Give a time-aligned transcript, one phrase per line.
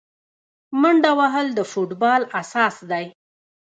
[0.81, 3.05] منډه وهل د فوټبال اساس دی.